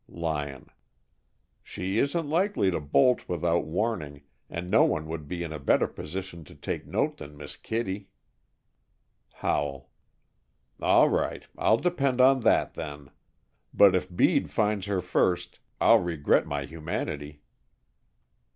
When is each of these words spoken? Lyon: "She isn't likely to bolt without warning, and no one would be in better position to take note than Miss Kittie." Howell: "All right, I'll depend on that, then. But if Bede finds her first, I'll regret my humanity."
Lyon: 0.09 0.65
"She 1.61 1.99
isn't 1.99 2.27
likely 2.27 2.71
to 2.71 2.79
bolt 2.81 3.29
without 3.29 3.65
warning, 3.67 4.23
and 4.49 4.71
no 4.71 4.83
one 4.83 5.05
would 5.05 5.27
be 5.27 5.43
in 5.43 5.55
better 5.63 5.85
position 5.87 6.43
to 6.45 6.55
take 6.55 6.87
note 6.87 7.17
than 7.17 7.37
Miss 7.37 7.55
Kittie." 7.55 8.09
Howell: 9.31 9.91
"All 10.81 11.07
right, 11.09 11.45
I'll 11.55 11.77
depend 11.77 12.19
on 12.19 12.39
that, 12.39 12.73
then. 12.73 13.11
But 13.75 13.93
if 13.95 14.09
Bede 14.15 14.49
finds 14.49 14.87
her 14.87 15.01
first, 15.01 15.59
I'll 15.79 15.99
regret 15.99 16.47
my 16.47 16.65
humanity." 16.65 17.43